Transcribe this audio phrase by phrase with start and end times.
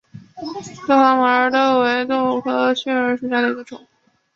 [0.87, 3.87] 大花雀儿豆为豆科雀儿豆属下的一个种。